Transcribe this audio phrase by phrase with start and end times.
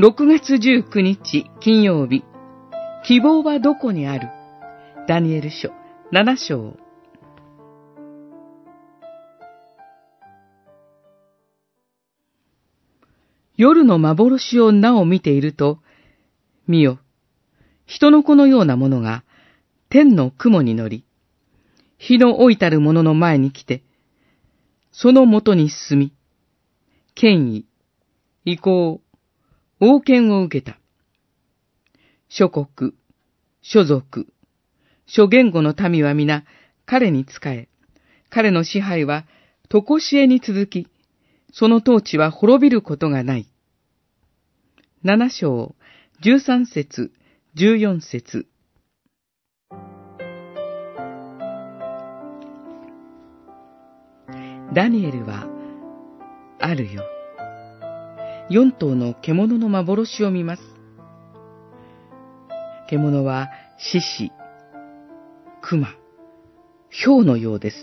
[0.00, 2.22] 6月19日金曜日、
[3.04, 4.28] 希望はどこにある？
[5.08, 5.70] ダニエル書
[6.12, 6.76] 7章。
[13.56, 15.80] 夜の幻をなお見ていると、
[16.68, 17.00] 見よ、
[17.84, 19.24] 人の子のようなものが
[19.88, 21.04] 天の雲に乗り、
[21.96, 23.82] 日の老いたる者の前に来て、
[24.92, 26.12] そのもとに進み、
[27.16, 27.66] 権威、
[28.44, 29.00] 意向、
[29.80, 30.78] 王権を受けた。
[32.28, 32.94] 諸国、
[33.62, 34.26] 諸族、
[35.06, 36.44] 諸言語の民は皆
[36.84, 37.68] 彼に仕え、
[38.28, 39.24] 彼の支配は
[39.68, 40.88] 常しえに続き、
[41.52, 43.48] その統治は滅びることがない。
[45.02, 45.76] 七章、
[46.20, 47.12] 十三節、
[47.54, 48.46] 十四節。
[54.74, 55.46] ダニエルは、
[56.58, 57.17] あるよ。
[58.50, 60.62] 四頭の獣の幻を見ます。
[62.88, 64.32] 獣は獅子、
[65.60, 65.88] 熊、
[66.90, 67.76] 豹のようです。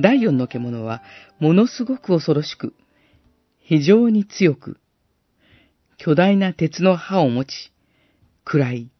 [0.00, 1.02] 第四の獣は
[1.40, 2.74] ものすごく恐ろしく、
[3.58, 4.78] 非常に強く、
[5.98, 7.50] 巨大な鉄の歯を持ち、
[8.44, 8.90] 暗い、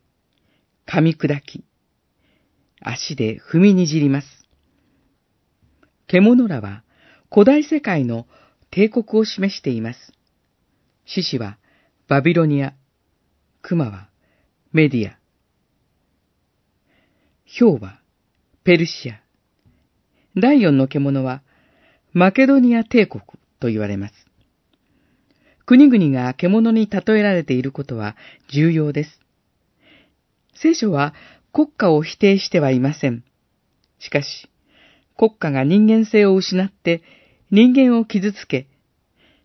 [0.87, 1.65] 噛み砕き、
[2.83, 4.27] 足で踏みにじります。
[6.07, 6.85] 獣らは
[7.33, 8.27] 古代世界の
[8.71, 10.13] 帝国を示しています。
[11.07, 11.59] 獅子は
[12.09, 12.75] バビロニア、
[13.63, 14.09] 熊は
[14.73, 15.19] メディア、
[17.45, 18.01] ヒョウは
[18.65, 19.21] ペルシア、
[20.37, 21.43] 第四の獣は
[22.13, 23.23] マケドニア帝国
[23.61, 24.15] と言われます。
[25.67, 28.17] 国々が獣に例えられていることは
[28.53, 29.21] 重要です。
[30.55, 31.15] 聖書は
[31.53, 33.25] 国家を否定してはいません。
[33.99, 34.49] しかし、
[35.17, 37.03] 国家が人間性を失って
[37.51, 38.67] 人間を傷つけ、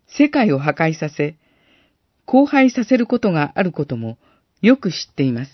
[0.06, 1.36] 世界を破壊させ、
[2.32, 4.16] 荒廃させることがあることも
[4.62, 5.50] よく知っています。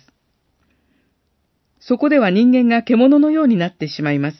[1.81, 4.37] そこでは人間が獣のようになってしまいます。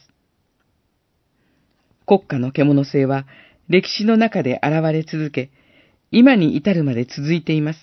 [2.05, 3.25] 国家の獣性は
[3.69, 5.49] 歴史の中で現れ続け、
[6.11, 7.79] 今に至るまで続いています。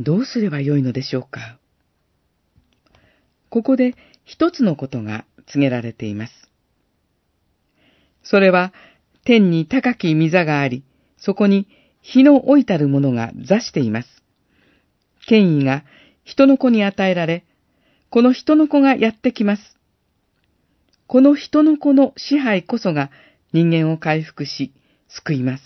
[0.00, 1.58] どうすればよいのでしょうか
[3.50, 3.94] ここで
[4.24, 6.32] 一つのことが告げられています。
[8.24, 8.72] それは
[9.24, 10.82] 天に高き御座があり、
[11.18, 11.68] そこに
[12.00, 14.08] 日の老いたるものが座しています。
[15.26, 15.84] 権威が
[16.24, 17.44] 人の子に与えられ、
[18.10, 19.76] この人の子がやってきます。
[21.06, 23.10] この人の子の支配こそが
[23.52, 24.72] 人間を回復し、
[25.08, 25.62] 救います。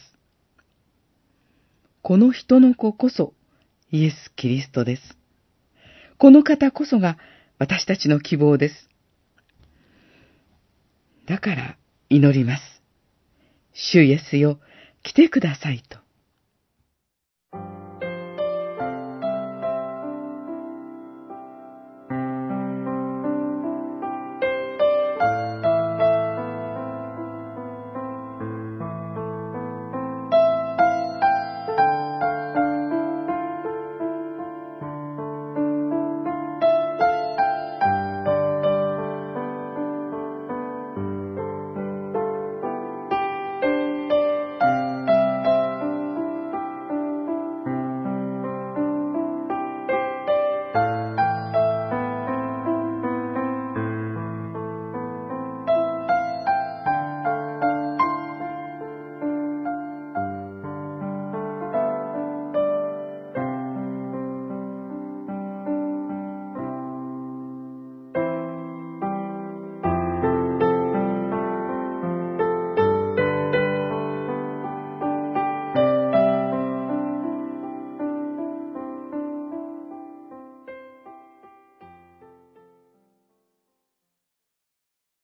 [2.03, 3.35] この人の子こそ
[3.91, 5.03] イエス・キリストです。
[6.19, 7.19] この方こそが
[7.59, 8.89] 私たちの希望です。
[11.27, 11.77] だから
[12.09, 12.83] 祈ります。
[13.73, 14.59] 主イエスよ、
[15.03, 16.02] 来てくださいと。